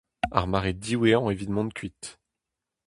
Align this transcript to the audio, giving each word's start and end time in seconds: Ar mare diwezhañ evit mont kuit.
Ar 0.37 0.45
mare 0.51 0.71
diwezhañ 0.83 1.25
evit 1.31 1.51
mont 1.53 1.75
kuit. 1.77 2.03